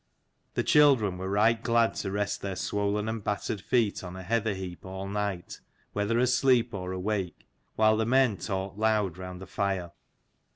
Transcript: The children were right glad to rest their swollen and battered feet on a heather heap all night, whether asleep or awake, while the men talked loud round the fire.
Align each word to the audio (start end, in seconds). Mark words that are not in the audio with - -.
The 0.55 0.63
children 0.63 1.19
were 1.19 1.29
right 1.29 1.61
glad 1.61 1.93
to 1.97 2.09
rest 2.09 2.41
their 2.41 2.55
swollen 2.55 3.07
and 3.07 3.23
battered 3.23 3.61
feet 3.61 4.03
on 4.03 4.15
a 4.15 4.23
heather 4.23 4.55
heap 4.55 4.83
all 4.83 5.07
night, 5.07 5.59
whether 5.93 6.17
asleep 6.17 6.73
or 6.73 6.91
awake, 6.91 7.47
while 7.75 7.95
the 7.97 8.05
men 8.07 8.37
talked 8.37 8.79
loud 8.79 9.19
round 9.19 9.39
the 9.39 9.45
fire. 9.45 9.91